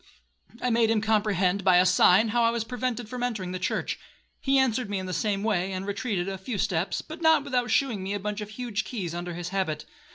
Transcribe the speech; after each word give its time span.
I 0.63 0.71
made 0.71 0.89
him 0.89 0.99
comprehend, 0.99 1.63
by 1.63 1.77
a 1.77 1.85
sign, 1.85 2.29
how 2.29 2.41
I 2.41 2.49
was 2.49 2.63
prevented 2.63 3.07
from 3.07 3.21
entering 3.21 3.51
the 3.51 3.59
church; 3.59 3.99
he 4.39 4.57
answered 4.57 4.89
me 4.89 4.97
in 4.97 5.05
the 5.05 5.13
same 5.13 5.43
way, 5.43 5.71
and 5.71 5.85
retreated 5.85 6.27
a 6.27 6.39
few 6.39 6.57
steps, 6.57 7.03
but 7.03 7.21
not 7.21 7.43
without 7.43 7.69
shewing 7.69 8.01
me 8.01 8.15
a 8.15 8.19
bunch 8.19 8.41
of 8.41 8.49
huge 8.49 8.83
keys 8.83 9.13
under 9.13 9.35
his 9.35 9.49
habit. 9.49 9.85